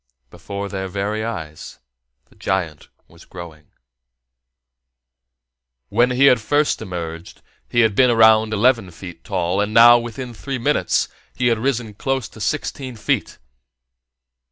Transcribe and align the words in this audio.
Before 0.31 0.67
their 0.67 0.87
very 0.87 1.23
eyes 1.23 1.77
the 2.25 2.35
giant 2.35 2.87
was 3.07 3.23
growing. 3.23 3.67
When 5.89 6.09
he 6.09 6.25
had 6.25 6.41
first 6.41 6.81
emerged, 6.81 7.43
he 7.69 7.81
had 7.81 7.93
been 7.93 8.09
around 8.09 8.51
eleven 8.51 8.89
feet 8.89 9.23
tall, 9.23 9.61
and 9.61 9.75
now, 9.75 9.99
within 9.99 10.33
three 10.33 10.57
minutes, 10.57 11.07
he 11.35 11.49
had 11.49 11.59
risen 11.59 11.93
close 11.93 12.27
to 12.29 12.41
sixteen 12.41 12.95
feet. 12.95 13.37